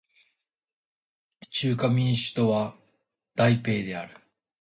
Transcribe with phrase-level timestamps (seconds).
[1.51, 2.75] 中華民国の首都は
[3.35, 4.17] 台北である